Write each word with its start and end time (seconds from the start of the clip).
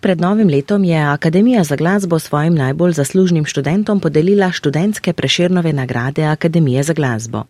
Tik 0.00 0.08
pred 0.08 0.20
novim 0.20 0.48
letom 0.48 0.84
je 0.84 0.96
Akademija 0.96 1.60
za 1.64 1.76
glasbo 1.76 2.18
svojim 2.18 2.54
najbolj 2.54 2.92
zaslužnim 2.92 3.44
študentom 3.44 4.00
podelila 4.00 4.48
študentske 4.52 5.12
preširnove 5.12 5.72
nagrade 5.72 6.24
Akademije 6.24 6.82
za 6.82 6.92
glasbo. 6.92 7.42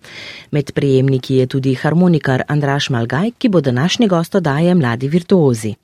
Med 0.50 0.72
prejemniki 0.74 1.36
je 1.36 1.46
tudi 1.46 1.74
harmonikar 1.74 2.42
Andraš 2.48 2.90
Malgaj, 2.90 3.30
ki 3.38 3.48
bo 3.48 3.60
današnji 3.60 4.08
gost 4.08 4.34
odaje 4.34 4.74
Mladi 4.74 5.08
virtuozi. 5.08 5.74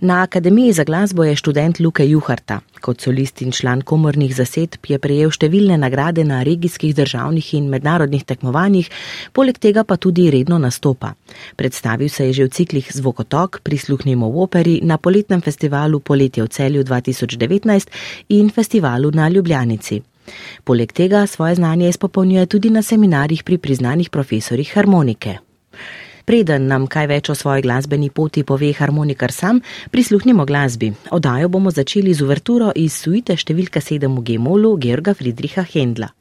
Na 0.00 0.22
Akademiji 0.22 0.72
za 0.72 0.84
glasbo 0.84 1.24
je 1.24 1.36
študent 1.36 1.80
Luke 1.80 2.06
Juharta. 2.08 2.60
Kot 2.80 3.00
solist 3.00 3.42
in 3.42 3.52
član 3.52 3.82
komornih 3.82 4.32
zasedb 4.32 4.88
je 4.88 4.98
prejel 4.98 5.28
številne 5.28 5.76
nagrade 5.76 6.24
na 6.24 6.38
regijskih 6.46 6.94
državnih 6.96 7.50
in 7.58 7.66
mednarodnih 7.68 8.24
tekmovanjih, 8.24 8.88
poleg 9.36 9.60
tega 9.60 9.84
pa 9.84 9.98
tudi 10.00 10.30
redno 10.32 10.56
nastopa. 10.58 11.12
Predstavil 11.56 12.08
se 12.08 12.30
je 12.30 12.32
že 12.32 12.44
v 12.48 12.54
ciklih 12.56 12.88
Zvokotok, 12.92 13.60
prisluhnimo 13.62 14.30
v 14.32 14.40
operi, 14.40 14.80
na 14.82 14.96
poletnem 14.96 15.44
festivalu 15.44 16.00
Poletje 16.00 16.44
v 16.44 16.48
celju 16.48 16.84
2019 16.84 17.92
in 18.28 18.48
festivalu 18.48 19.12
na 19.12 19.28
Ljubljanici. 19.28 20.00
Poleg 20.64 20.92
tega 20.92 21.26
svoje 21.26 21.54
znanje 21.54 21.88
izpopolnjuje 21.88 22.46
tudi 22.46 22.70
na 22.70 22.82
seminarjih 22.82 23.44
pri 23.44 23.58
priznanih 23.58 24.10
profesorjih 24.10 24.72
harmonike. 24.74 25.38
Preden 26.24 26.66
nam 26.70 26.86
kaj 26.86 27.06
več 27.10 27.30
o 27.30 27.34
svoji 27.34 27.62
glasbeni 27.66 28.10
poti 28.10 28.44
pove 28.44 28.72
harmonikar 28.78 29.32
sam, 29.32 29.60
prisluhnimo 29.90 30.46
glasbi. 30.46 30.92
Odajo 31.10 31.48
bomo 31.48 31.70
začeli 31.70 32.14
z 32.14 32.26
uverturo 32.26 32.72
iz 32.74 32.96
suite 32.96 33.36
številka 33.36 33.80
7 33.80 34.08
v 34.08 34.26
G-molu 34.26 34.76
Georga 34.80 35.14
Friedricha 35.14 35.66
Hendla. 35.66 36.12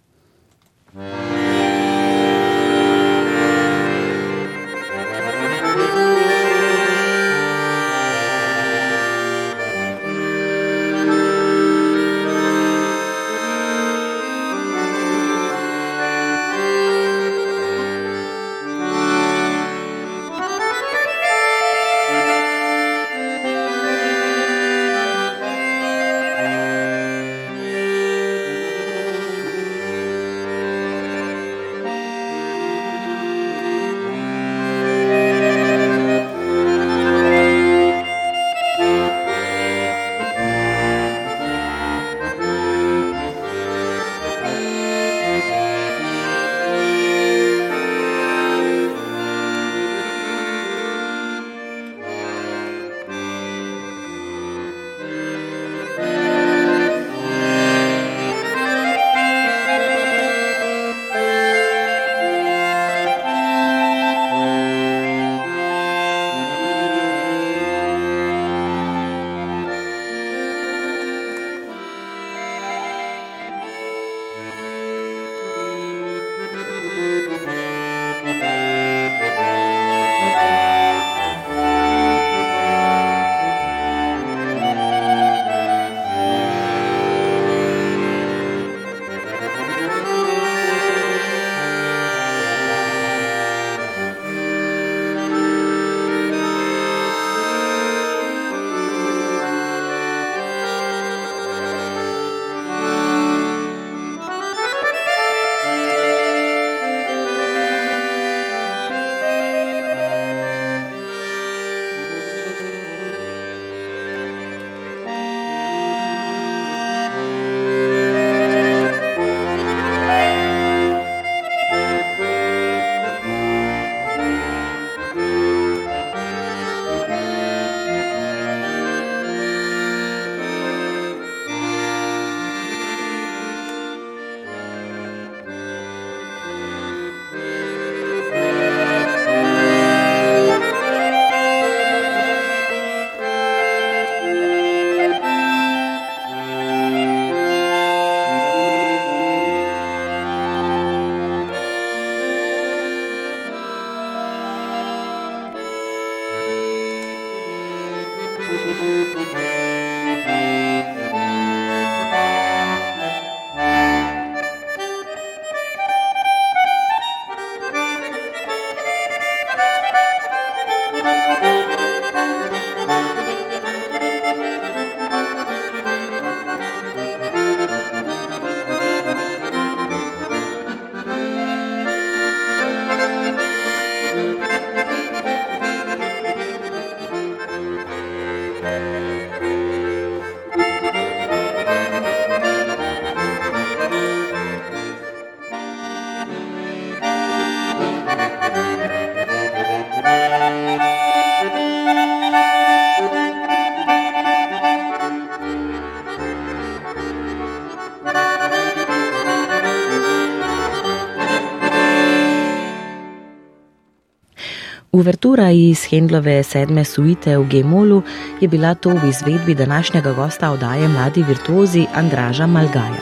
Uvertura 215.00 215.52
iz 215.52 215.86
Hendlove 215.88 216.44
sedme 216.44 216.84
suite 216.84 217.38
v 217.38 217.46
Gemolu 217.48 218.02
je 218.42 218.48
bila 218.48 218.74
to 218.76 218.90
v 218.90 219.08
izvedbi 219.10 219.56
današnjega 219.56 220.12
gosta 220.14 220.52
oddaje 220.52 220.88
Mladi 220.88 221.24
virtuozi 221.24 221.86
Andraža 221.96 222.48
Malgaja. 222.48 223.00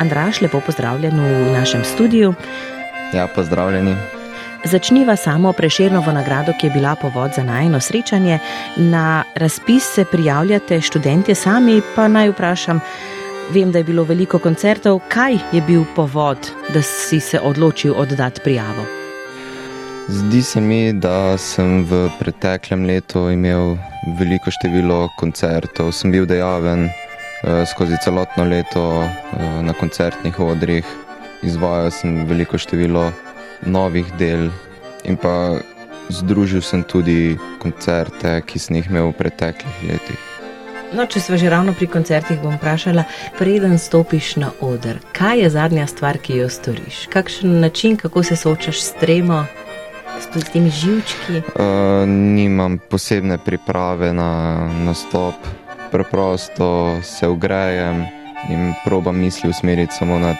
Andraž, 0.00 0.40
lepo 0.40 0.60
pozdravljen 0.66 1.20
v 1.20 1.52
našem 1.52 1.84
studiu. 1.84 2.34
Ja, 3.14 3.28
pozdravljeni. 3.34 3.94
Začniva 4.64 5.16
samo 5.16 5.52
preširnovo 5.52 6.12
nagrado, 6.12 6.52
ki 6.60 6.66
je 6.66 6.72
bila 6.72 6.94
povod 6.94 7.30
za 7.36 7.42
najno 7.42 7.80
srečanje. 7.80 8.38
Na 8.76 9.24
razpis 9.34 9.84
se 9.84 10.04
prijavljate 10.04 10.80
študentje 10.80 11.34
sami, 11.34 11.82
pa 11.96 12.08
naj 12.08 12.30
vprašam, 12.30 12.80
vem, 13.50 13.72
da 13.72 13.78
je 13.78 13.84
bilo 13.84 14.04
veliko 14.04 14.38
koncertov, 14.38 15.00
kaj 15.08 15.36
je 15.52 15.62
bil 15.66 15.84
povod, 15.96 16.38
da 16.74 16.82
si 16.82 17.20
se 17.20 17.40
odločil 17.40 17.94
oddati 17.96 18.40
prijavo? 18.44 18.97
Zdi 20.08 20.42
se 20.42 20.60
mi, 20.60 20.92
da 20.92 21.36
sem 21.38 21.82
v 21.84 22.06
preteklem 22.16 22.86
letu 22.88 23.26
imel 23.28 23.74
veliko 24.16 24.48
število 24.48 25.10
koncertov, 25.20 25.90
sem 25.92 26.08
bil 26.08 26.24
dejaven 26.24 26.86
eh, 26.88 27.66
skozi 27.68 27.98
celotno 28.00 28.46
leto 28.48 29.04
eh, 29.04 29.60
na 29.62 29.74
koncertnih 29.76 30.40
odrih, 30.40 30.86
izvajal 31.44 31.90
sem 31.92 32.24
veliko 32.24 32.56
število 32.56 33.10
novih 33.68 34.08
del 34.16 34.48
in 35.04 35.20
pa 35.20 35.60
združil 36.08 36.64
sem 36.64 36.86
tudi 36.88 37.36
koncerte, 37.60 38.40
ki 38.48 38.58
sem 38.58 38.80
jih 38.80 38.88
imel 38.88 39.12
v 39.12 39.18
preteklih 39.20 39.84
letih. 39.92 40.24
No, 40.96 41.04
če 41.04 41.20
smo 41.20 41.36
že 41.36 41.52
ravno 41.52 41.76
pri 41.76 41.84
koncertih, 41.84 42.40
bom 42.40 42.56
vprašala, 42.56 43.04
preden 43.36 43.76
stopiš 43.76 44.38
na 44.40 44.54
oder, 44.64 45.04
kaj 45.12 45.44
je 45.44 45.50
zadnja 45.52 45.84
stvar, 45.84 46.16
ki 46.16 46.40
jo 46.40 46.48
storiš? 46.48 47.04
Kakšen 47.12 47.60
način, 47.60 48.00
kako 48.00 48.24
se 48.24 48.40
soočaš 48.40 48.80
s 48.80 48.96
tremo, 48.96 49.44
s 50.20 50.50
temi 50.52 50.70
živčki? 50.70 51.42
Uh, 51.54 52.08
nimam 52.08 52.78
posebne 52.78 53.38
priprave 53.38 54.12
na 54.12 54.56
nastop, 54.84 55.34
preprosto 55.90 56.98
se 57.02 57.28
ugrejem 57.28 58.06
in 58.50 58.72
probam 58.84 59.16
misli 59.16 59.50
usmeriti 59.50 59.94
samo 59.94 60.18
na 60.18 60.34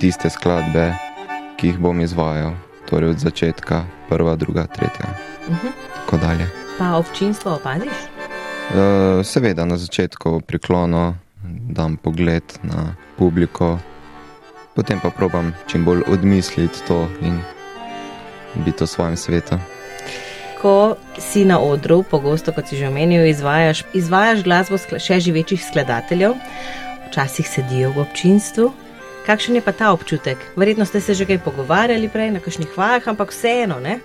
tiste 0.00 0.30
skladbe, 0.30 0.94
ki 1.56 1.66
jih 1.66 1.78
bom 1.78 2.00
izvajal. 2.00 2.52
Torej 2.86 3.10
od 3.10 3.18
začetka, 3.18 3.84
prva, 4.08 4.36
druga, 4.36 4.66
tretja. 4.66 5.10
Uh 5.48 5.54
-huh. 5.54 5.70
Tako 5.94 6.16
dalje. 6.16 6.46
Pa 6.78 6.96
občinstvo 6.96 7.54
opadiš? 7.54 7.92
Uh, 8.66 9.24
seveda 9.26 9.64
na 9.64 9.76
začetku 9.76 10.40
priklono, 10.40 11.14
dam 11.70 11.96
pogled 11.96 12.42
na 12.62 12.94
publiko, 13.18 13.78
potem 14.74 15.00
pa 15.00 15.10
probam 15.10 15.54
čim 15.66 15.84
bolj 15.84 16.02
odmisliti 16.08 16.82
to 16.88 17.08
in 17.22 17.40
biti 18.64 18.84
v 18.84 18.88
svojem 18.88 19.16
svetu. 19.16 19.58
Ko 20.60 20.96
si 21.18 21.44
na 21.44 21.60
odru, 21.60 22.02
pogosto, 22.02 22.52
kot 22.52 22.68
si 22.68 22.76
že 22.76 22.88
omenil, 22.88 23.26
izvajaš, 23.28 23.84
izvajaš 23.92 24.42
glasbo 24.42 24.80
še 24.80 25.20
živečih 25.20 25.60
skladateljev, 25.60 26.34
včasih 27.10 27.48
sedijo 27.48 27.92
v 27.92 28.04
občinstvu, 28.08 28.72
Kakšen 29.26 29.58
je 29.58 29.60
pa 29.60 29.74
ta 29.74 29.90
občutek? 29.90 30.38
Verjetno 30.56 30.84
ste 30.86 31.00
se 31.00 31.14
že 31.14 31.26
kaj 31.26 31.42
pogovarjali 31.42 32.08
prej 32.08 32.30
na 32.30 32.40
kakšnih 32.40 32.78
vajah, 32.78 33.08
ampak 33.10 33.34
vseeno, 33.34 33.82
ne? 33.82 33.98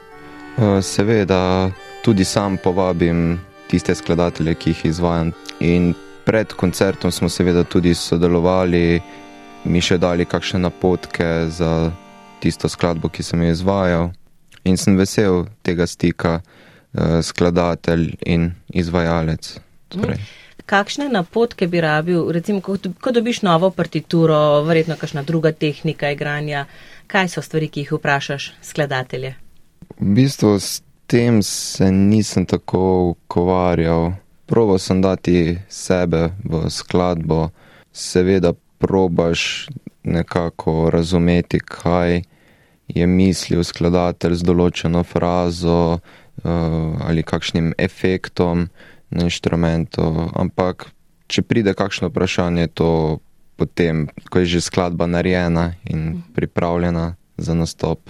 Seveda, 0.82 1.70
tudi 2.02 2.26
sam 2.26 2.58
povabim 2.58 3.38
tiste 3.70 3.94
skladatelje, 3.96 4.56
ki 4.56 4.70
jih 4.74 4.86
izvajam. 4.86 5.30
In 5.60 5.94
pred 6.26 6.54
koncertom 6.58 7.12
smo 7.12 7.30
seveda 7.30 7.64
tudi 7.64 7.94
sodelovali, 7.94 9.02
mi 9.70 9.82
še 9.82 10.02
dali 10.02 10.26
kakšne 10.26 10.60
napotke 10.66 11.46
za 11.54 11.94
tisto 12.42 12.66
skladbo, 12.66 13.10
ki 13.14 13.22
sem 13.24 13.46
jo 13.46 13.54
izvajal. 13.54 14.10
In 14.64 14.78
sem 14.78 14.98
vesel 14.98 15.46
tega 15.64 15.88
stika, 15.88 16.40
skladatelj 17.22 18.14
in 18.26 18.52
izvajalec. 18.74 19.56
Torej. 19.90 20.18
Mm 20.20 20.42
kakšne 20.72 21.10
napotke 21.12 21.68
bi 21.68 21.82
rabil, 21.82 22.32
recimo, 22.32 22.62
ko, 22.64 22.78
ko 23.02 23.12
dobiš 23.12 23.42
novo 23.44 23.72
partituro, 23.76 24.64
verjetno 24.64 24.96
kakšna 24.96 25.24
druga 25.28 25.52
tehnika 25.52 26.14
igranja, 26.16 26.66
kaj 27.12 27.28
so 27.34 27.44
stvari, 27.44 27.68
ki 27.68 27.84
jih 27.84 27.92
vprašaš 27.98 28.52
skladatelje? 28.64 29.34
V 30.00 30.14
bistvu 30.16 30.56
s 30.60 30.82
tem 31.12 31.42
se 31.44 31.92
nisem 31.92 32.46
tako 32.48 33.12
ukvarjal. 33.12 34.14
Probo 34.48 34.78
sem 34.80 35.02
dati 35.04 35.58
sebe 35.70 36.30
v 36.44 36.70
skladbo, 36.70 37.50
seveda 37.92 38.54
probaš 38.80 39.68
nekako 40.04 40.90
razumeti, 40.90 41.60
kaj 41.60 42.22
je 42.96 43.08
mislil 43.08 43.64
skladatelj 43.64 44.36
z 44.42 44.48
določeno 44.48 45.04
frazo 45.04 45.98
uh, 45.98 46.02
ali 47.08 47.24
kakšnim 47.24 47.74
efektom 47.78 48.68
na 49.10 49.28
inštrumentu. 49.28 50.32
Ampak, 50.36 50.90
če 51.28 51.44
pride 51.44 51.74
kakšno 51.78 52.12
vprašanje, 52.12 52.68
to 52.76 53.20
potem, 53.56 54.08
ko 54.30 54.42
je 54.42 54.58
že 54.58 54.66
skladba 54.66 55.08
narejena 55.08 55.76
in 55.86 56.24
pripravljena 56.36 57.16
za 57.38 57.54
nastop. 57.54 58.10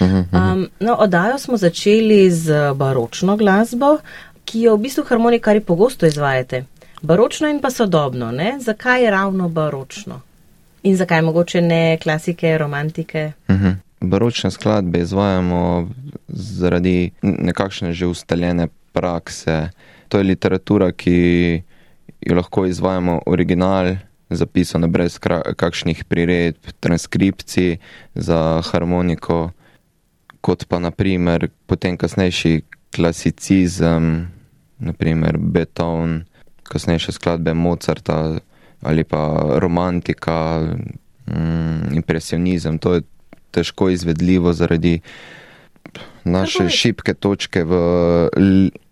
Um, 0.00 0.68
no, 0.80 0.96
oddajo 0.98 1.38
smo 1.38 1.56
začeli 1.56 2.30
z 2.30 2.72
baročno 2.74 3.36
glasbo, 3.36 3.98
ki 4.44 4.66
jo 4.66 4.76
v 4.76 4.88
bistvu 4.88 5.04
harmonikari 5.08 5.60
pogosto 5.60 6.06
izvajate. 6.06 6.64
Baročno 7.02 7.48
in 7.52 7.60
pa 7.60 7.70
sodobno, 7.70 8.32
ne? 8.32 8.56
Zakaj 8.60 9.04
je 9.04 9.10
ravno 9.10 9.48
baročno? 9.48 10.20
In 10.82 10.96
zakaj 10.96 11.22
mogoče 11.22 11.60
ne 11.60 11.98
klasike, 12.02 12.58
romantike? 12.58 13.32
Uh 13.48 13.56
-huh. 13.56 13.74
Baročne 14.00 14.50
skladbe 14.50 15.00
izvajamo 15.00 15.90
zaradi 16.28 17.10
nekakšne 17.22 17.92
že 17.92 18.06
ustaljene 18.06 18.68
prakse, 18.92 19.70
to 20.08 20.18
je 20.18 20.24
literatura, 20.24 20.92
ki 20.92 21.62
jo 22.20 22.34
lahko 22.36 22.66
izvajamo 22.66 23.20
original, 23.26 23.96
zapisano 24.30 24.88
brez 24.88 25.18
kakšnih 25.56 26.04
priredb, 26.04 26.70
transkripcij 26.80 27.76
za 28.14 28.62
harmoniko, 28.70 29.50
kot 30.40 30.66
pa 30.68 30.78
naprimer 30.78 31.48
potem 31.66 31.96
kasnejši 31.96 32.62
klasicizem, 32.94 34.28
naprimer 34.78 35.38
Beethoven, 35.38 36.24
kasnejše 36.62 37.12
skladbe 37.12 37.54
Mozarta 37.54 38.38
ali 38.84 39.04
pa 39.04 39.40
romantika, 39.58 40.60
mm, 41.26 41.94
impresionizem. 41.96 42.78
To 42.78 42.94
je 42.94 43.02
težko 43.54 43.88
izvedljivo 43.94 44.52
zaradi 44.52 44.98
naše 46.24 46.68
šibke 46.68 47.14
točke 47.14 47.64
v 47.64 47.74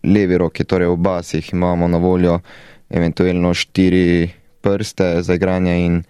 levi 0.05 0.39
roki, 0.39 0.65
torej 0.65 0.93
v 0.93 0.97
basih 0.97 1.53
imamo 1.53 1.89
na 1.89 1.99
voljo 1.99 2.41
eventualno 2.91 3.55
štiri 3.55 4.31
prste 4.61 5.23
za 5.23 5.35
igranje 5.35 5.79
in 5.87 6.03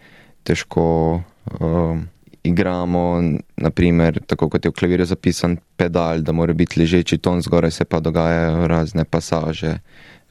težko 0.42 1.22
um, 1.60 2.08
igramo, 2.42 3.22
naprimer, 3.56 4.20
tako 4.26 4.48
kot 4.48 4.64
je 4.64 4.70
v 4.70 4.74
klavirju 4.74 5.06
zapisan 5.06 5.56
pedal, 5.76 6.20
da 6.26 6.32
mora 6.32 6.52
biti 6.52 6.80
ležeči 6.80 7.18
ton, 7.18 7.42
zgoraj 7.42 7.70
se 7.70 7.84
pa 7.84 8.00
dogajajo 8.00 8.66
razne 8.66 9.04
pasaže, 9.04 9.78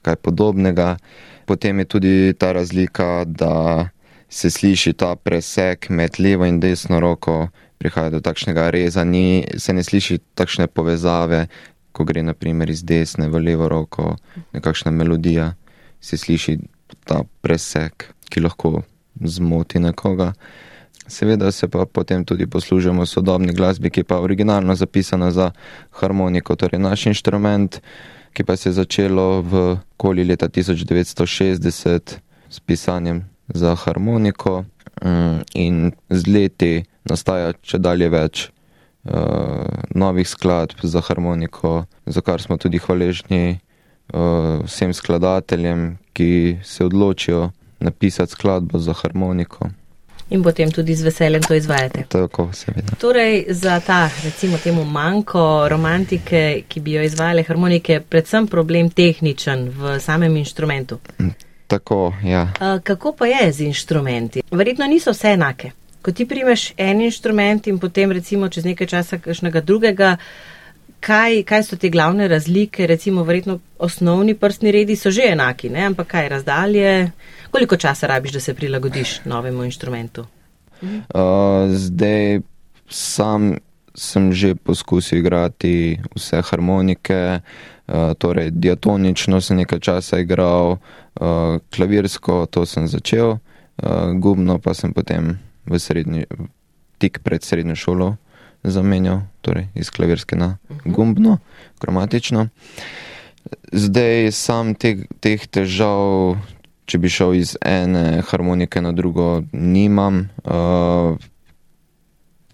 kaj 0.01 0.15
podobnega. 0.15 0.97
Potem 1.45 1.79
je 1.79 1.85
tudi 1.85 2.33
ta 2.37 2.51
razlika, 2.51 3.23
da 3.25 3.87
se 4.29 4.51
sliši 4.51 4.93
ta 4.93 5.15
presek 5.15 5.89
med 5.89 6.19
levo 6.19 6.45
in 6.45 6.59
desno 6.59 6.99
roko, 6.99 7.47
prihaja 7.81 8.13
do 8.13 8.21
takšnega 8.21 8.69
reza, 8.69 9.03
ni, 9.03 9.41
se 9.57 9.73
ne 9.73 9.81
sliši 9.81 10.19
takšne 10.37 10.69
povezave, 10.69 11.47
ko 11.91 12.05
gre 12.05 12.21
naprimer 12.23 12.69
iz 12.69 12.85
desne 12.85 13.25
v 13.29 13.41
levo 13.41 13.65
roko, 13.71 14.15
nekakšna 14.53 14.93
melodija, 14.93 15.53
se 16.01 16.17
sliši 16.17 16.59
ta 17.09 17.23
presek, 17.41 18.11
ki 18.29 18.45
lahko 18.45 18.83
zmoti 19.17 19.81
nekoga. 19.81 20.31
Seveda 21.11 21.51
se 21.51 21.67
pa 21.67 21.85
potem 21.85 22.23
tudi 22.25 22.47
poslužimo 22.47 23.05
sodobni 23.05 23.53
glasbi, 23.53 23.89
ki 23.89 24.03
pa 24.03 24.15
je 24.15 24.27
originalno 24.29 24.75
zapisana 24.75 25.31
za 25.31 25.51
harmoniko, 25.99 26.55
torej 26.55 26.79
naš 26.79 27.09
inštrument, 27.11 27.81
ki 28.33 28.45
pa 28.47 28.55
se 28.55 28.69
je 28.69 28.77
začelo 28.77 29.41
v 29.41 29.77
koli 29.97 30.23
leta 30.23 30.47
1960 30.47 32.15
s 32.49 32.59
pisanjem 32.59 33.25
za 33.47 33.75
harmoniko 33.75 34.63
mm, 35.03 35.39
in 35.53 35.91
z 36.09 36.27
leti 36.27 36.73
nastaja 37.09 37.53
če 37.61 37.79
dalje 37.81 38.09
več 38.09 38.45
uh, 39.03 39.65
novih 39.95 40.29
skladb 40.29 40.83
za 40.83 41.01
harmoniko, 41.01 41.85
za 42.05 42.21
kar 42.21 42.41
smo 42.41 42.57
tudi 42.57 42.81
hvaležni 42.81 43.59
uh, 44.13 44.61
vsem 44.65 44.93
skladateljem, 44.93 45.97
ki 46.13 46.57
se 46.63 46.85
odločijo 46.85 47.51
napisati 47.79 48.31
skladbo 48.31 48.79
za 48.79 48.93
harmoniko. 48.93 49.69
In 50.31 50.43
potem 50.43 50.71
tudi 50.71 50.95
z 50.95 51.03
veseljem 51.03 51.43
to 51.43 51.57
izvajate. 51.59 52.05
Tako, 52.07 52.45
seveda. 52.55 52.95
Torej, 52.99 53.45
za 53.49 53.79
ta, 53.83 54.05
recimo, 54.23 54.57
temu 54.63 54.85
manjko 54.87 55.67
romantike, 55.69 56.63
ki 56.67 56.79
bi 56.79 56.93
jo 56.95 57.03
izvajale 57.03 57.43
harmonike, 57.43 57.99
predvsem 57.99 58.47
problem 58.47 58.89
tehničen 58.95 59.67
v 59.75 59.97
samem 59.99 60.37
inštrumentu. 60.39 61.01
Tako, 61.67 62.13
ja. 62.23 62.45
Uh, 62.61 62.79
kako 62.83 63.11
pa 63.17 63.27
je 63.27 63.51
z 63.51 63.67
inštrumenti? 63.67 64.43
Verjetno 64.51 64.87
niso 64.87 65.11
vse 65.11 65.35
enake 65.35 65.71
ko 66.01 66.11
ti 66.11 66.25
primeš 66.25 66.71
en 66.77 67.01
inštrument 67.01 67.67
in 67.67 67.79
potem 67.79 68.11
recimo 68.11 68.49
čez 68.49 68.65
nekaj 68.65 68.87
časa 68.87 69.19
kakšnega 69.21 69.61
drugega, 69.61 70.17
kaj, 71.01 71.43
kaj 71.43 71.63
so 71.63 71.77
te 71.77 71.89
glavne 71.89 72.27
razlike, 72.27 72.87
recimo 72.87 73.23
verjetno 73.23 73.59
osnovni 73.79 74.35
prstni 74.35 74.71
redi 74.71 74.95
so 74.95 75.11
že 75.11 75.31
enaki, 75.31 75.69
ne? 75.69 75.85
ampak 75.85 76.07
kaj 76.07 76.29
razdalje, 76.29 77.11
koliko 77.51 77.77
časa 77.77 78.07
rabiš, 78.07 78.31
da 78.31 78.39
se 78.39 78.53
prilagodiš 78.53 79.25
novemu 79.25 79.63
inštrumentu? 79.63 80.25
Uh, 80.81 81.69
zdaj 81.69 82.41
sam 82.89 83.53
sem 83.95 84.31
že 84.33 84.55
poskusil 84.55 85.19
igrati 85.19 85.99
vse 86.15 86.41
harmonike, 86.41 87.39
uh, 87.39 88.13
torej 88.17 88.51
diatonično 88.51 89.41
sem 89.41 89.57
nekaj 89.57 89.79
časa 89.79 90.19
igral, 90.19 90.77
uh, 90.77 91.59
klavirsko 91.75 92.45
to 92.45 92.65
sem 92.65 92.87
začel, 92.87 93.37
uh, 93.37 94.13
gumno 94.15 94.59
pa 94.59 94.73
sem 94.73 94.93
potem 94.93 95.37
v 95.71 95.79
srednji, 95.79 96.25
tik 97.01 97.21
pred 97.23 97.43
srednjo 97.43 97.75
šolo 97.79 98.15
zamenjal, 98.63 99.23
torej 99.41 99.71
iz 99.75 99.89
klavirske 99.89 100.35
na 100.35 100.57
mhm. 100.69 100.93
gumbno, 100.93 101.37
kromatično. 101.79 102.47
Zdaj 103.73 104.31
sam 104.31 104.75
te, 104.75 105.07
teh 105.19 105.47
težav, 105.47 106.37
če 106.85 106.99
bi 107.01 107.09
šel 107.09 107.39
iz 107.39 107.55
ene 107.65 108.21
harmonike 108.27 108.81
na 108.83 108.91
drugo, 108.93 109.41
nimam. 109.51 110.27
Uh, 110.45 111.17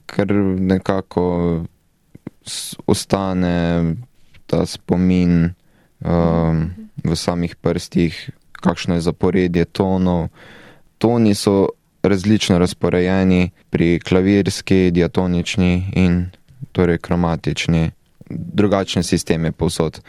ker 0.08 0.32
nekako 0.60 1.24
ostane 2.88 3.96
ta 4.48 4.66
spomin 4.66 5.52
um, 6.00 6.72
v 7.04 7.16
samih 7.16 7.56
prstih, 7.60 8.16
kakšno 8.52 8.96
je 8.96 9.04
zaporedje 9.04 9.66
tonov. 9.66 10.32
Toni 10.98 11.36
so 11.36 11.76
različno 12.04 12.58
razporejeni 12.60 13.50
pri 13.70 14.00
klavirski, 14.00 14.92
diatonični 14.92 15.92
in 15.96 16.26
torej 16.72 16.98
kromatični, 16.98 17.92
drugačne 18.30 19.04
sisteme 19.04 19.52
povsod. 19.52 20.02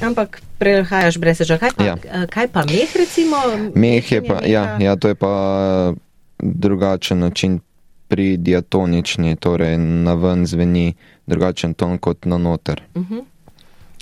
Ampak 0.00 0.42
prehajaš 0.58 1.18
brez 1.18 1.38
težav. 1.38 1.58
Kaj, 1.58 1.70
ja. 1.86 1.96
kaj 2.30 2.48
pa 2.48 2.62
meh, 2.66 2.90
recimo? 2.96 3.36
Meh 3.74 4.12
je 4.12 4.22
pa, 4.24 4.40
ja, 4.46 4.78
ja, 4.80 4.96
to 4.96 5.08
je 5.08 5.14
pa 5.14 5.32
drugačen 6.38 7.18
način 7.18 7.60
pri 8.08 8.36
diatonični, 8.36 9.36
torej 9.36 9.78
na 9.78 10.14
ven 10.14 10.46
zveni 10.46 10.94
drugačen 11.26 11.74
ton 11.74 11.98
kot 11.98 12.24
na 12.24 12.38
noter. 12.38 12.82
Uh 12.94 13.02
mhm. 13.02 13.14
-huh. 13.14 13.24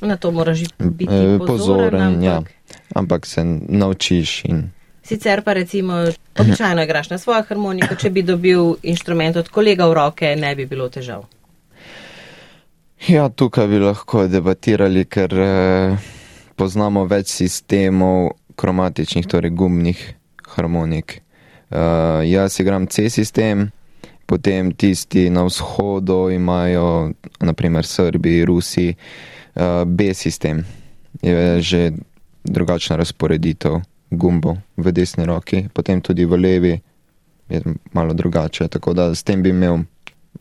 Na 0.03 0.17
to 0.17 0.31
moraš 0.31 0.61
biti 0.79 1.15
e, 1.15 1.39
pozoren, 1.39 1.47
pozoren 1.47 2.03
ampak... 2.03 2.25
ja. 2.25 2.43
ampak 2.95 3.27
se 3.27 3.45
naučiš. 3.69 4.45
In... 4.45 4.71
Sicer 5.07 5.43
pa 5.43 5.53
recimo 5.53 6.05
običajno 6.39 6.83
igraš 6.83 7.11
na 7.11 7.19
svojo 7.19 7.43
harmoniko, 7.49 7.95
če 7.95 8.11
bi 8.11 8.23
dobil 8.27 8.75
inštrument 8.83 9.37
od 9.37 9.49
kolega 9.55 9.87
v 9.87 9.95
roke, 9.95 10.33
ne 10.37 10.51
bi 10.59 10.67
bilo 10.67 10.89
težav. 10.91 11.23
Ja, 13.07 13.29
tukaj 13.29 13.69
bi 13.71 13.79
lahko 13.79 14.25
debatirali, 14.27 15.05
ker 15.07 15.31
eh, 15.39 16.11
poznamo 16.59 17.05
več 17.07 17.31
sistemov 17.31 18.33
kromatičnih, 18.59 19.29
torej 19.31 19.55
gumnih 19.55 20.03
harmonik. 20.57 21.21
Uh, 21.67 22.23
jaz 22.23 22.61
igram 22.63 22.87
C 22.87 23.11
sistem, 23.11 23.67
potem 24.27 24.71
tisti 24.71 25.27
na 25.31 25.43
vzhodu 25.45 26.31
imajo, 26.31 27.11
naprimer 27.43 27.87
Srbi, 27.87 28.45
Rusi, 28.47 28.93
uh, 28.95 29.83
B 29.85 30.15
sistem. 30.15 30.63
Je 31.23 31.61
že 31.61 31.91
drugačna 32.45 32.97
razporeditev 32.97 33.83
gumbov 34.17 34.59
v 34.77 34.93
desni 34.93 35.25
roki, 35.25 35.67
potem 35.73 36.01
tudi 36.01 36.25
v 36.25 36.37
levi 36.37 36.75
je 37.49 37.63
malo 37.93 38.15
drugače, 38.15 38.69
tako 38.69 38.93
da 38.93 39.15
s 39.15 39.23
tem 39.23 39.43
bi 39.43 39.51
imel 39.55 39.79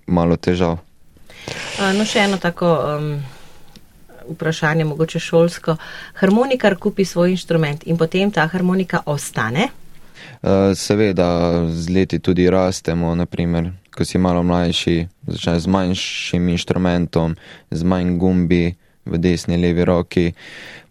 malo 0.07 0.37
težav. 0.37 0.79
No, 1.77 2.05
še 2.05 2.25
eno 2.25 2.37
tako 2.41 2.71
um, 2.81 3.09
vprašanje, 4.29 4.85
mogoče 4.85 5.19
šolsko. 5.19 5.77
Harmonikar 6.21 6.77
kupi 6.81 7.05
svoj 7.05 7.35
inštrument 7.35 7.85
in 7.85 7.97
potem 7.97 8.31
ta 8.31 8.47
harmonika 8.47 9.03
ostane? 9.05 9.69
Seveda 10.75 11.27
z 11.69 11.89
leti 11.89 12.19
tudi 12.19 12.49
rastemo, 12.49 13.15
naprimer, 13.15 13.71
ko 13.95 14.05
si 14.05 14.17
malo 14.17 14.43
mlajši, 14.43 15.07
začneš 15.27 15.63
z 15.63 15.67
manjšim 15.67 16.49
inštrumentom, 16.53 17.35
z 17.71 17.83
manj 17.83 18.17
gumbi 18.17 18.75
v 19.05 19.17
desni 19.21 19.57
levi 19.57 19.85
roki, 19.85 20.33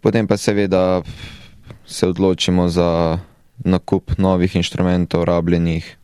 potem 0.01 0.27
pa 0.27 0.37
seveda 0.37 1.03
se 1.87 2.07
odločimo 2.07 2.67
za 2.67 3.19
nakup 3.57 4.17
novih 4.17 4.55
inštrumentov, 4.55 5.23
rabljenih. 5.23 5.97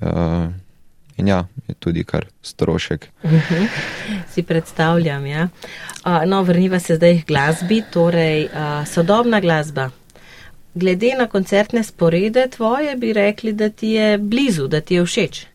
Uh, 0.00 0.50
in 1.16 1.28
ja, 1.28 1.46
je 1.68 1.74
tudi 1.74 2.04
kar 2.04 2.26
strošek. 2.42 3.08
Mhm. 3.24 3.64
si 4.32 4.42
predstavljam, 4.42 5.26
ja. 5.26 5.48
Uh, 6.04 6.22
no, 6.26 6.42
vrniva 6.42 6.78
se 6.78 6.96
zdaj 6.96 7.22
k 7.22 7.26
glasbi, 7.26 7.82
torej 7.92 8.44
uh, 8.44 8.86
sodobna 8.86 9.40
glasba 9.40 9.90
glede 10.74 11.14
na 11.18 11.26
koncertne 11.26 11.84
sporede 11.84 12.48
tvoje, 12.50 12.96
bi 12.96 13.12
rekli, 13.12 13.52
da 13.52 13.68
ti 13.68 13.88
je 13.88 14.18
blizu, 14.18 14.66
da 14.68 14.80
ti 14.80 14.94
je 14.94 15.04
všeč. 15.04 15.46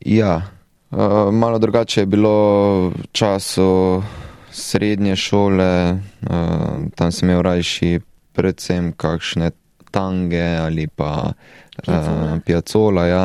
Ja, 0.00 0.42
uh, 0.90 0.98
malo 1.32 1.58
drugače 1.58 2.00
je 2.00 2.06
bilo 2.06 2.88
v 2.88 2.92
času 3.12 4.02
srednje 4.50 5.16
šole, 5.16 5.98
uh, 6.30 6.90
tam 6.94 7.12
sem 7.12 7.28
imel 7.28 7.42
rajši 7.42 8.00
predvsem 8.32 8.92
kakšne 8.96 9.50
tange 9.90 10.44
ali 10.60 10.86
pa 10.86 11.32
uh, 11.32 12.38
piacola, 12.44 13.06
ja, 13.06 13.24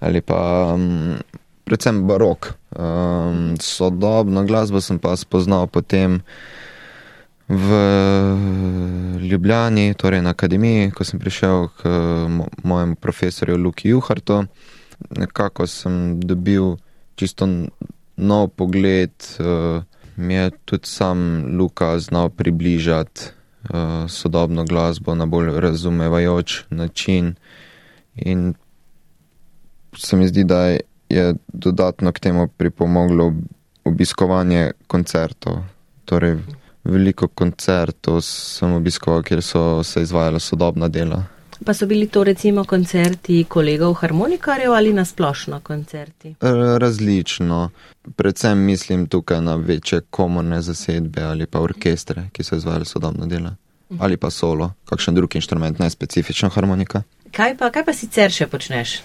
ali 0.00 0.20
pa 0.20 0.74
um, 0.74 1.16
predvsem 1.64 2.06
barok. 2.06 2.54
Um, 2.70 3.56
sodobno 3.60 4.44
glasbo 4.44 4.80
sem 4.80 4.98
pa 4.98 5.16
spoznal 5.16 5.66
potem 5.66 6.20
v 7.50 7.66
Ljubljani, 9.26 9.94
torej 9.98 10.22
na 10.22 10.30
akademiji, 10.30 10.92
ko 10.94 11.02
sem 11.04 11.18
prišel 11.18 11.66
k 11.80 11.90
mojemu 12.62 12.94
profesorju 12.94 13.56
Luki 13.58 13.90
Juhartu, 13.90 14.44
nekako 15.18 15.66
sem 15.66 16.20
dobil 16.20 16.76
čisto 17.18 17.48
nov 18.16 18.54
pogled, 18.54 19.10
uh, 19.42 19.82
mi 20.20 20.34
je 20.34 20.50
tudi 20.64 20.88
sam 20.88 21.44
Luka 21.58 21.98
znal 21.98 22.28
približati 22.28 23.20
uh, 23.62 24.08
sodobno 24.08 24.64
glasbo 24.64 25.14
na 25.14 25.26
bolj 25.26 25.60
razumevajoč 25.60 26.62
način 26.70 27.34
in 28.16 28.54
se 29.96 30.16
mi 30.16 30.28
zdi, 30.28 30.44
da 30.44 30.76
je 31.08 31.34
dodatno 31.52 32.12
k 32.12 32.18
temu 32.18 32.48
pripomoglo 32.48 33.32
obiskovanje 33.84 34.70
koncertov. 34.86 35.58
Torej, 36.04 36.36
veliko 36.84 37.28
koncertov 37.28 38.20
sem 38.20 38.72
obiskoval, 38.72 39.22
kjer 39.22 39.42
so 39.42 39.82
se 39.82 40.02
izvajala 40.02 40.38
sodobna 40.38 40.88
dela. 40.88 41.24
Pa 41.64 41.74
so 41.74 41.86
bili 41.86 42.06
to 42.06 42.24
recimo 42.24 42.64
koncerti 42.64 43.44
kolegov 43.48 43.94
harmonikarjev 43.94 44.72
ali 44.72 44.92
nasplošno 44.92 45.60
koncerti? 45.60 46.34
Različno. 46.78 47.70
Predvsem 48.16 48.58
mislim 48.58 49.06
tukaj 49.06 49.40
na 49.40 49.54
večje 49.54 50.00
komorne 50.10 50.62
zasedbe 50.62 51.22
ali 51.22 51.46
pa 51.46 51.60
orkestre, 51.60 52.28
ki 52.32 52.44
so 52.44 52.56
izvajali 52.56 52.84
sodobna 52.84 53.26
dela. 53.26 53.54
Ali 53.98 54.16
pa 54.16 54.30
solo, 54.30 54.72
kakšen 54.84 55.14
drug 55.14 55.34
inštrument, 55.36 55.78
ne 55.78 55.90
specifična 55.90 56.48
harmonika. 56.48 57.02
Kaj 57.32 57.56
pa, 57.58 57.70
kaj 57.70 57.84
pa 57.84 57.92
sicer 57.92 58.30
še 58.30 58.46
počneš? 58.46 59.00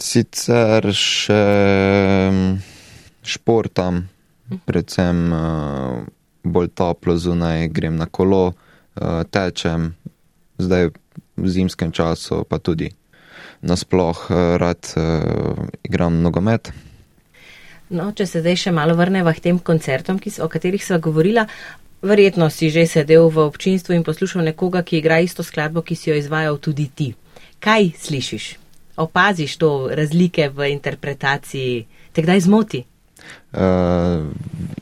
Sicer 0.00 0.92
še 0.94 1.42
športam, 3.22 4.08
predvsem. 4.64 5.28
Uh, 5.32 6.08
bolj 6.42 6.68
toplo 6.74 7.16
zunaj, 7.16 7.68
grem 7.68 7.96
na 7.96 8.06
kolo, 8.06 8.52
uh, 8.52 9.22
tečem, 9.30 9.94
zdaj 10.58 10.90
v 11.36 11.48
zimskem 11.48 11.92
času 11.92 12.44
pa 12.44 12.58
tudi 12.58 12.90
nasploh 13.60 14.18
uh, 14.30 14.56
rad 14.56 14.92
uh, 14.96 15.68
igram 15.84 16.22
nogomet. 16.22 16.72
No, 17.90 18.12
če 18.14 18.26
se 18.26 18.40
zdaj 18.40 18.56
še 18.56 18.72
malo 18.72 18.94
vrnemo 18.94 19.32
k 19.34 19.50
tem 19.50 19.58
koncertom, 19.58 20.20
so, 20.22 20.46
o 20.46 20.48
katerih 20.48 20.82
sva 20.82 21.00
govorila, 21.02 21.48
verjetno 22.02 22.46
si 22.50 22.70
že 22.70 22.86
sedel 22.86 23.28
v 23.28 23.42
občinstvu 23.44 23.96
in 23.96 24.06
poslušal 24.06 24.46
nekoga, 24.46 24.84
ki 24.86 25.00
igra 25.02 25.20
isto 25.20 25.42
skladbo, 25.42 25.82
ki 25.82 25.98
si 25.98 26.10
jo 26.10 26.16
izvajal 26.16 26.56
tudi 26.62 26.86
ti. 26.88 27.08
Kaj 27.60 27.92
slišiš? 27.98 28.44
Opaziš 29.00 29.56
to 29.58 29.90
razlike 29.90 30.48
v 30.54 30.70
interpretaciji, 30.72 31.84
te 32.12 32.22
kdaj 32.22 32.46
zmoti? 32.46 32.84
Uh, 33.52 34.30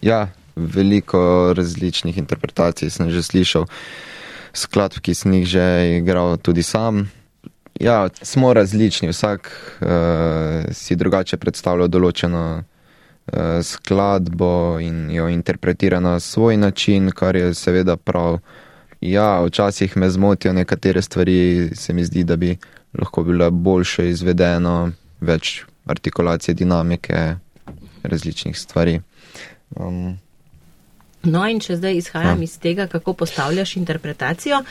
ja, 0.03 0.29
veliko 0.59 1.55
različnih 1.57 2.19
interpretacij 2.19 2.91
sem 2.91 3.11
že 3.11 3.23
slišal, 3.23 3.67
skladb, 4.53 5.01
ki 5.03 5.15
sem 5.15 5.33
jih 5.41 5.47
že 5.47 5.65
igral 5.99 6.37
tudi 6.37 6.63
sam. 6.63 7.09
Ja, 7.81 8.09
smo 8.23 8.53
različni, 8.55 9.09
vsak 9.09 9.51
uh, 9.81 10.67
si 10.75 10.97
drugače 10.97 11.37
predstavlja 11.39 11.87
določeno 11.87 12.45
uh, 12.59 13.61
skladbo 13.63 14.79
in 14.83 15.11
jo 15.15 15.29
interpretira 15.31 16.01
na 16.01 16.19
svoj 16.21 16.57
način, 16.57 17.11
kar 17.11 17.37
je 17.37 17.55
seveda 17.55 17.97
prav. 17.97 18.41
Ja, 19.01 19.45
včasih 19.45 19.97
me 19.97 20.11
zmotijo 20.11 20.53
nekatere 20.53 21.03
stvari, 21.03 21.71
se 21.75 21.95
mi 21.95 22.05
zdi, 22.05 22.25
da 22.25 22.37
bi 22.37 22.57
lahko 22.99 23.23
bilo 23.23 23.51
boljše 23.51 24.09
izvedeno, 24.11 24.91
več 25.21 25.63
artikulacije, 25.87 26.55
dinamike, 26.55 27.37
različnih 28.03 28.59
stvari. 28.59 29.01
Um, 29.77 30.19
No, 31.23 31.43
in 31.49 31.61
če 31.61 31.77
zdaj 31.77 31.97
izhajam 31.99 32.43
ja. 32.43 32.45
iz 32.45 32.59
tega, 32.63 32.87
kako 32.87 33.13
postavljaš 33.13 33.77
interpretacijo, 33.77 34.63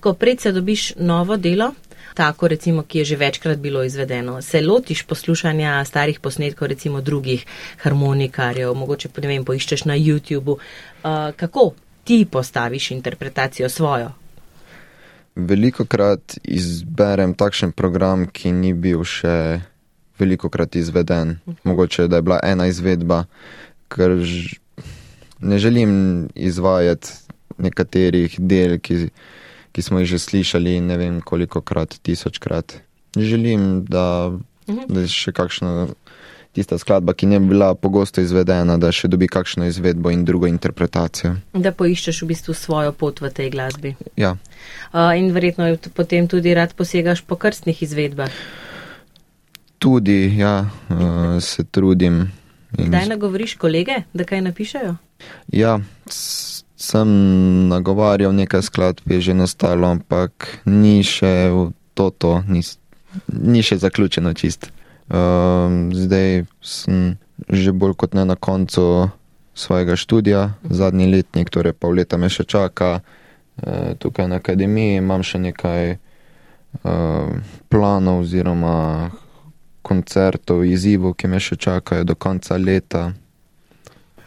ko 0.00 0.14
predse 0.14 0.52
dobiš 0.52 0.94
novo 0.96 1.36
delo, 1.36 1.72
tako 2.14 2.48
recimo, 2.48 2.82
ki 2.82 2.98
je 2.98 3.04
že 3.04 3.16
večkrat 3.16 3.58
bilo 3.58 3.84
izvedeno. 3.84 4.42
Se 4.42 4.60
lotiš 4.60 5.02
poslušanja 5.02 5.84
starih 5.84 6.20
posnetkov, 6.20 6.68
recimo 6.68 7.00
drugih 7.00 7.44
harmonikarjev, 7.82 8.74
mogoče 8.74 9.08
ne 9.22 9.28
vem, 9.28 9.44
poiščeš 9.44 9.84
na 9.84 9.96
YouTubu. 9.96 10.56
Uh, 10.56 11.32
kako 11.36 11.72
ti 12.04 12.24
postaviš 12.30 12.90
interpretacijo 12.90 13.68
svojo? 13.68 14.10
Veliko 15.36 15.84
krat 15.84 16.36
izberem 16.44 17.34
takšen 17.34 17.72
program, 17.72 18.26
ki 18.26 18.52
ni 18.52 18.74
bil 18.74 19.04
še 19.04 19.60
veliko 20.18 20.48
krat 20.48 20.76
izveden. 20.76 21.38
Mogoče 21.64 22.08
da 22.08 22.16
je 22.16 22.22
bila 22.22 22.40
ena 22.42 22.66
izvedba, 22.66 23.24
ker 23.88 24.18
ne 25.42 25.58
želim 25.58 25.92
izvajati 26.34 27.08
nekaterih 27.58 28.40
del, 28.40 28.78
ki 28.80 29.10
ki 29.72 29.82
smo 29.82 30.00
jih 30.00 30.08
že 30.08 30.18
slišali 30.18 30.80
ne 30.80 30.96
vem 30.96 31.20
koliko 31.20 31.60
krat, 31.60 31.96
tisočkrat. 32.02 32.76
Želim, 33.16 33.84
da, 33.84 34.32
mhm. 34.68 34.86
da 34.88 35.00
je 35.00 35.08
še 35.08 35.32
kakšna 35.32 35.88
tista 36.52 36.76
skladba, 36.78 37.14
ki 37.16 37.26
ne 37.26 37.40
bi 37.40 37.54
bila 37.54 37.72
pogosto 37.74 38.20
izvedena, 38.20 38.76
da 38.76 38.92
še 38.92 39.08
dobi 39.08 39.28
kakšno 39.28 39.64
izvedbo 39.70 40.12
in 40.12 40.26
drugo 40.28 40.46
interpretacijo. 40.48 41.34
Da 41.56 41.72
poiščeš 41.72 42.22
v 42.22 42.28
bistvu 42.34 42.56
svojo 42.56 42.92
pot 42.92 43.22
v 43.24 43.30
tej 43.32 43.48
glasbi. 43.54 43.94
Ja. 44.20 44.36
Uh, 44.92 45.16
in 45.16 45.32
verjetno 45.32 45.70
potem 45.96 46.28
tudi 46.28 46.52
rad 46.52 46.76
posegaš 46.76 47.24
po 47.24 47.40
krstnih 47.40 47.80
izvedbah. 47.82 48.32
Tudi, 49.80 50.36
ja, 50.38 50.68
uh, 50.92 51.40
se 51.40 51.64
trudim. 51.64 52.26
Kdaj 52.76 53.08
nagovoriš 53.08 53.56
kolege, 53.60 54.04
da 54.12 54.28
kaj 54.28 54.44
napišajo? 54.44 54.94
Ja, 55.52 55.80
sem 56.82 57.08
nagovarjal 57.68 58.34
nekaj 58.34 58.62
skladb, 58.62 59.06
je 59.06 59.20
že 59.20 59.34
nastalo, 59.34 59.86
ampak 59.86 60.62
ni 60.66 61.02
še 61.06 61.50
to, 61.94 62.10
to 62.10 62.42
ni, 62.48 62.62
ni 63.28 63.62
še 63.62 63.78
zaključeno 63.78 64.34
čist. 64.34 64.72
Um, 65.12 65.92
zdaj 65.94 66.46
sem 66.62 67.18
že 67.50 67.72
bolj 67.74 67.94
kot 67.98 68.14
ne 68.14 68.24
na 68.24 68.36
koncu 68.38 69.10
svojega 69.54 69.96
študija, 69.96 70.54
zadnji 70.70 71.10
letnik, 71.10 71.50
torej 71.50 71.74
pol 71.74 71.98
leta 71.98 72.16
me 72.16 72.30
še 72.30 72.46
čaka 72.46 73.02
uh, 73.02 73.92
tukaj 73.98 74.30
na 74.30 74.38
akademiji, 74.38 75.02
imam 75.02 75.26
še 75.26 75.42
nekaj 75.42 75.96
uh, 75.96 77.34
planov 77.68 78.22
oziroma 78.22 79.10
koncertov, 79.82 80.64
izzivov, 80.64 81.18
ki 81.18 81.28
me 81.28 81.42
še 81.42 81.58
čakajo 81.58 82.06
do 82.06 82.14
konca 82.14 82.56
leta. 82.56 83.10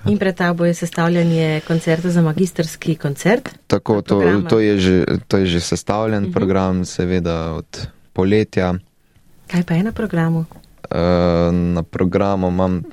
In 0.06 0.18
pred 0.18 0.36
tabo 0.36 0.66
je 0.66 0.74
sestavljanje 0.74 1.62
koncerta 1.68 2.10
za 2.10 2.22
magistrski 2.22 2.96
koncert? 2.96 3.50
Tako, 3.68 4.02
to, 4.02 4.42
to, 4.50 4.60
je 4.60 4.78
že, 4.78 5.06
to 5.28 5.38
je 5.38 5.46
že 5.46 5.60
sestavljen 5.60 6.18
uh 6.18 6.22
mhm. 6.22 6.30
-huh. 6.30 6.34
program, 6.34 6.86
seveda 6.86 7.54
od 7.54 7.88
poletja. 8.14 8.74
Kaj 9.48 9.64
pa 9.64 9.74
je 9.74 9.84
na 9.84 9.92
programu? 9.92 10.40
Uh, 10.40 11.54
na 11.54 11.84
programu 11.84 12.48
imam, 12.48 12.84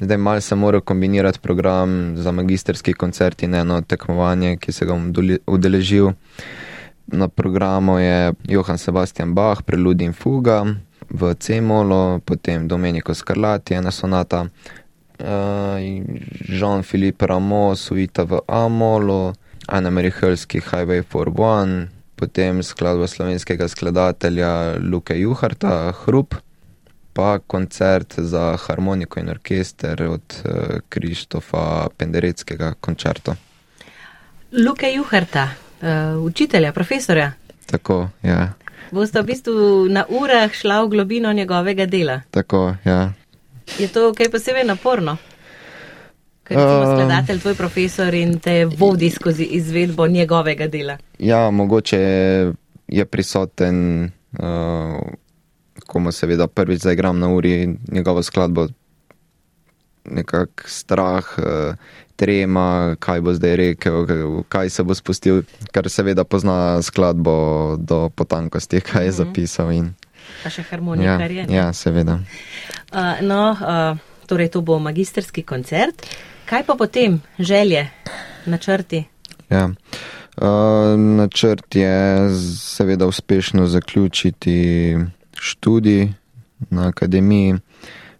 zdaj 0.00 0.16
malo 0.16 0.40
se 0.40 0.54
mora 0.54 0.80
kombinirati 0.80 1.38
program 1.38 2.16
za 2.16 2.32
magistrski 2.32 2.92
koncert 2.92 3.42
in 3.42 3.54
eno 3.54 3.80
tekmovanje, 3.80 4.56
ki 4.56 4.72
se 4.72 4.86
ga 4.86 4.92
bom 4.92 5.12
udeležil. 5.46 6.12
Na 7.06 7.28
programu 7.28 7.98
je 7.98 8.32
Johann 8.48 8.78
Sebastian 8.78 9.34
Bach, 9.34 9.62
Preludi 9.62 10.04
in 10.04 10.12
Fuga 10.12 10.66
v 11.10 11.34
C-molu, 11.34 12.20
potem 12.20 12.68
Domenico 12.68 13.14
Scarlatti, 13.14 13.74
ena 13.74 13.90
sonata 13.90 14.46
Jean-Philippe 16.48 17.26
Rameau, 17.26 17.76
Suita 17.76 18.24
v 18.24 18.40
Amolu, 18.48 19.32
Anna 19.68 19.90
Merihelski 19.90 20.60
Highway 20.60 21.02
for 21.02 21.32
One, 21.36 21.88
potem 22.16 22.62
skladba 22.62 23.06
slovenskega 23.06 23.68
skladatelja 23.68 24.76
Luke 24.80 25.14
Juharta, 25.14 25.92
Hrup, 26.04 26.34
pa 27.12 27.38
koncert 27.38 28.14
za 28.16 28.56
harmoniko 28.56 29.20
in 29.20 29.28
orkester 29.28 30.02
od 30.02 30.22
uh, 30.44 30.52
Krištofa 30.88 31.88
Pendereckega 31.96 32.74
koncerta. 32.80 33.36
Luke 34.52 34.92
Juharta, 34.92 35.48
uh, 35.82 36.24
učitelja, 36.24 36.72
profesorja. 36.72 37.32
Tako, 37.66 38.08
ja. 38.22 38.52
Boste 38.90 39.22
v 39.22 39.26
bistvu 39.26 39.86
na 39.88 40.04
urah 40.08 40.52
šla 40.52 40.82
v 40.82 40.88
globino 40.88 41.32
njegovega 41.32 41.86
dela. 41.86 42.20
Tako, 42.30 42.74
ja. 42.84 43.12
Je 43.78 43.88
to 43.88 44.12
kaj 44.14 44.30
posebej 44.30 44.64
naporno? 44.64 45.16
Ker 46.44 46.58
si 46.58 46.64
uh, 46.66 46.84
skladatelj, 46.90 47.40
tvoj 47.40 47.54
profesor 47.54 48.14
in 48.14 48.38
te 48.42 48.64
vodi 48.66 49.10
skozi 49.10 49.44
izvedbo 49.44 50.06
njegovega 50.08 50.66
dela. 50.66 50.98
Ja, 51.18 51.50
mogoče 51.50 52.00
je 52.88 53.04
prisoten, 53.06 54.10
uh, 54.38 54.98
ko 55.86 55.98
mu 55.98 56.12
seveda 56.12 56.46
prvič 56.46 56.82
zaigram 56.82 57.18
na 57.18 57.30
uri 57.30 57.76
njegovo 57.92 58.22
skladbo, 58.22 58.66
nekak 60.04 60.64
strah, 60.66 61.24
uh, 61.38 61.74
trema, 62.20 62.96
kaj 62.98 63.20
bo 63.20 63.32
zdaj 63.32 63.56
rekel, 63.56 64.04
kaj 64.48 64.70
se 64.70 64.82
bo 64.82 64.94
spustil, 64.94 65.42
ker 65.72 65.88
seveda 65.88 66.24
pozna 66.24 66.82
skladbo 66.82 67.76
do 67.78 68.08
potankosti, 68.14 68.80
kaj 68.80 69.04
je 69.04 69.10
uh 69.10 69.14
mhm. 69.14 69.22
-huh. 69.22 69.26
zapisal. 69.26 69.72
In, 69.72 69.94
pa 70.42 70.50
še 70.52 70.64
harmonikar 70.70 71.30
ja, 71.30 71.42
je. 71.42 71.54
Ja, 71.54 71.66
seveda. 71.72 72.18
Uh, 72.92 73.20
no, 73.22 73.42
uh, 73.54 73.98
torej 74.26 74.50
to 74.54 74.62
bo 74.62 74.78
magistrski 74.78 75.42
koncert. 75.42 76.06
Kaj 76.50 76.64
pa 76.66 76.74
potem, 76.74 77.20
želje, 77.38 77.86
načrti? 78.46 79.04
Ja. 79.50 79.68
Uh, 80.40 80.98
načrt 80.98 81.76
je 81.76 82.30
seveda 82.48 83.06
uspešno 83.06 83.66
zaključiti 83.66 84.96
študij 85.34 86.08
na 86.70 86.88
akademiji, 86.88 87.58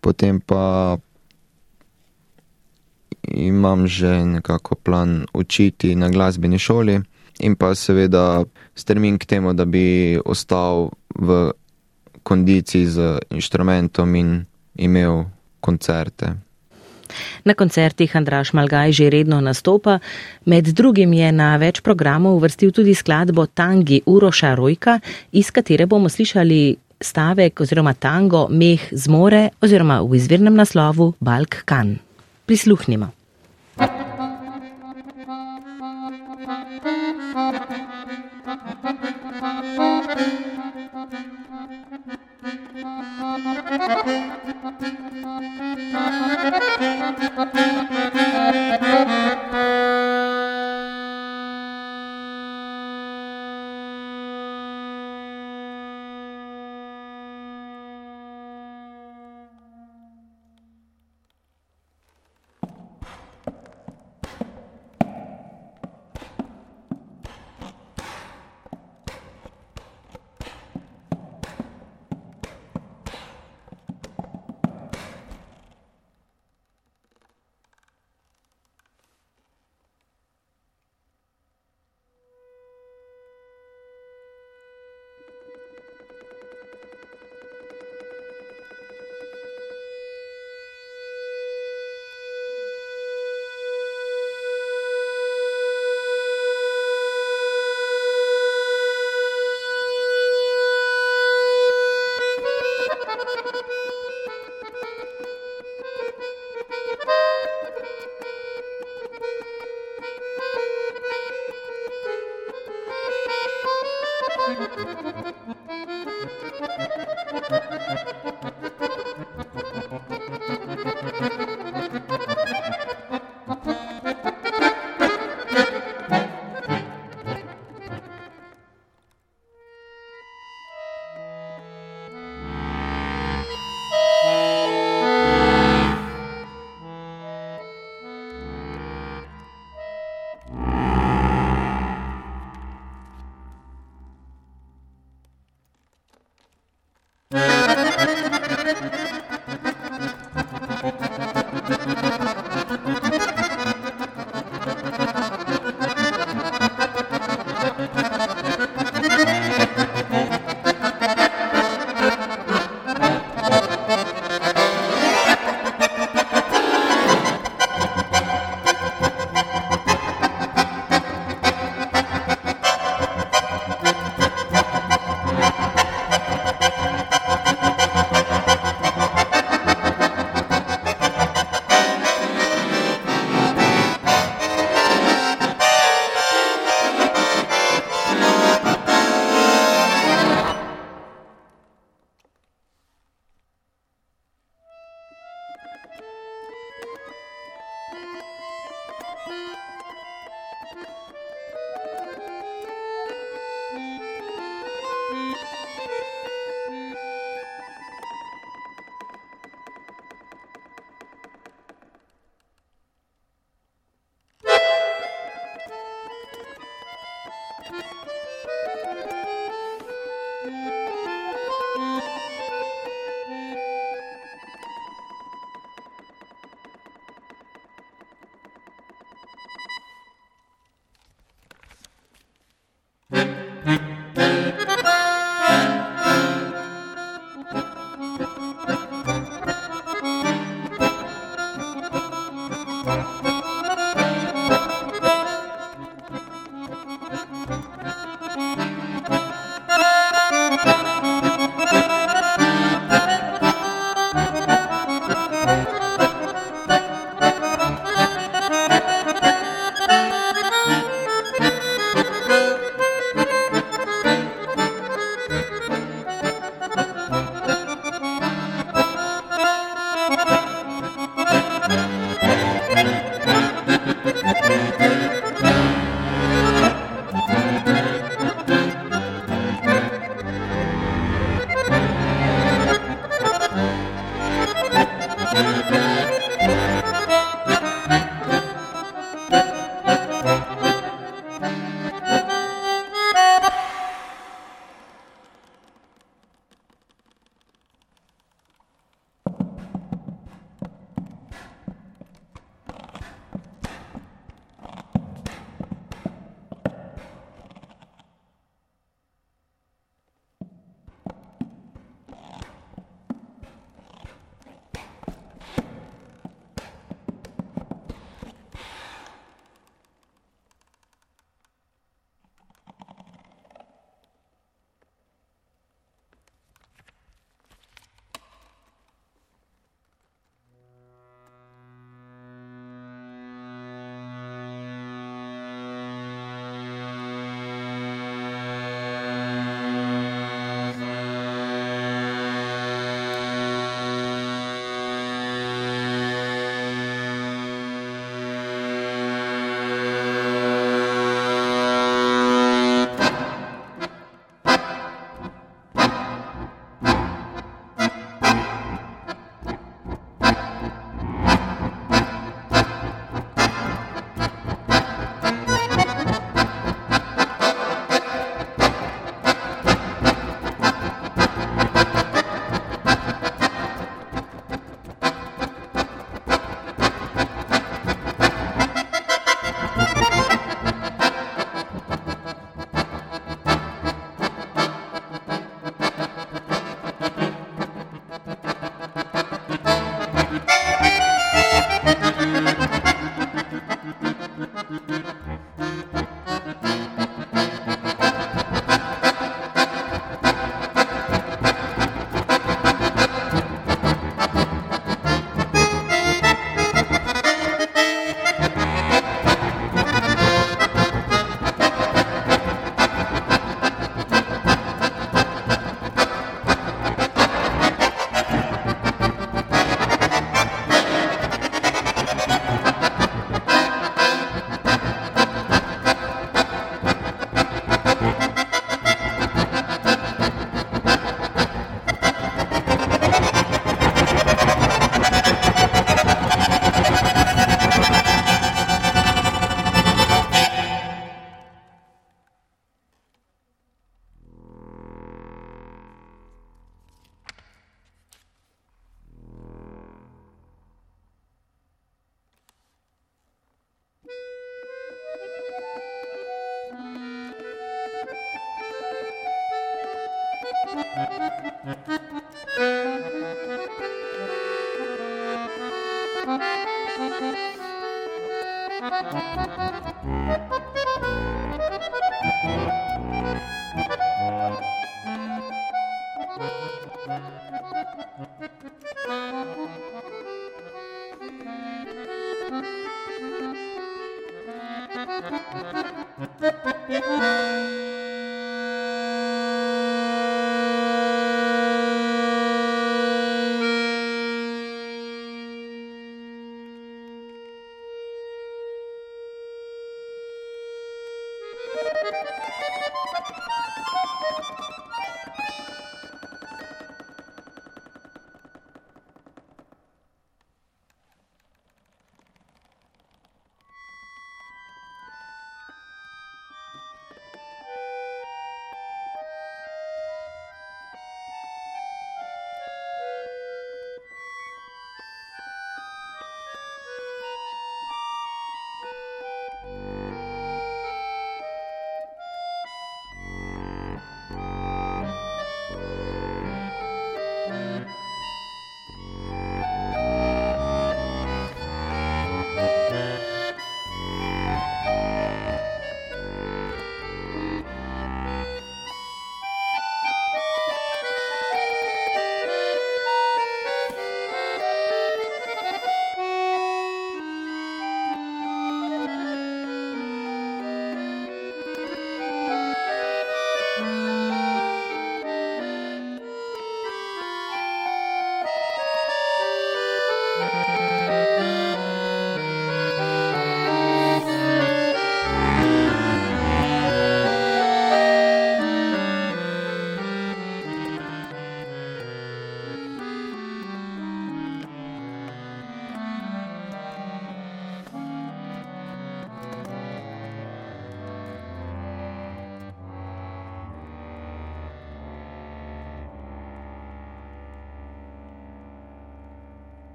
potem 0.00 0.40
pa 0.40 0.96
imam 3.28 3.86
že 3.86 4.24
nekako 4.24 4.74
plan 4.74 5.26
učiti 5.34 5.94
na 5.94 6.08
glasbeni 6.08 6.58
šoli 6.58 7.00
in 7.38 7.56
pa 7.56 7.74
seveda 7.74 8.44
strmim 8.74 9.18
k 9.18 9.24
temu, 9.24 9.52
da 9.52 9.64
bi 9.64 10.18
ostal 10.24 10.90
v 11.14 11.50
kondiciji 12.22 12.86
z 12.86 13.18
inštrumentom 13.30 14.14
in 14.14 14.44
imel 14.74 15.24
koncerte. 15.60 16.34
Na 17.44 17.54
koncertih 17.54 18.16
Andraš 18.16 18.52
Malgaj 18.52 18.92
že 18.92 19.10
redno 19.10 19.40
nastopa, 19.40 19.98
med 20.44 20.64
drugim 20.64 21.12
je 21.12 21.32
na 21.32 21.56
več 21.56 21.80
programov 21.80 22.36
uvrstil 22.40 22.72
tudi 22.72 22.94
skladbo 22.94 23.46
Tangi 23.46 24.00
Uroša 24.06 24.54
Rojka, 24.54 24.98
iz 25.32 25.50
katere 25.50 25.86
bomo 25.86 26.08
slišali 26.08 26.76
stavek 27.00 27.60
oziroma 27.60 27.94
tango 27.94 28.48
Meh 28.50 28.88
zmore 28.92 29.50
oziroma 29.60 30.00
v 30.02 30.16
izvirnem 30.16 30.54
naslovu 30.54 31.14
Balk 31.20 31.62
Kan. 31.64 31.98
Prisluhnimo. 32.46 33.12
Thank 39.36 39.78
you. 39.78 39.93
Thank 42.84 44.38
you. 49.18 49.33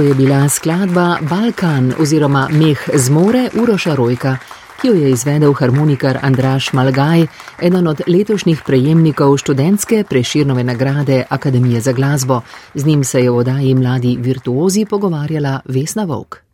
To 0.00 0.04
je 0.04 0.14
bila 0.14 0.48
skladba 0.48 1.18
Balkan 1.20 1.92
oziroma 2.00 2.48
Meh 2.48 2.80
zmore 2.94 3.50
Uroša 3.52 3.94
Rojka, 3.94 4.36
ki 4.80 4.88
jo 4.88 4.94
je 4.94 5.10
izvedel 5.10 5.52
harmonikar 5.52 6.18
Andraš 6.22 6.72
Malgaj, 6.72 7.26
eden 7.60 7.86
od 7.86 8.00
letošnjih 8.06 8.62
prejemnikov 8.66 9.36
študentske 9.36 10.04
preširnove 10.08 10.64
nagrade 10.64 11.24
Akademije 11.28 11.80
za 11.80 11.92
glasbo. 11.92 12.40
Z 12.74 12.86
njim 12.86 13.04
se 13.04 13.20
je 13.20 13.30
v 13.30 13.36
odaji 13.36 13.74
Mladi 13.74 14.16
virtuozi 14.20 14.86
pogovarjala 14.90 15.60
Vesna 15.64 16.04
Vovk. 16.04 16.49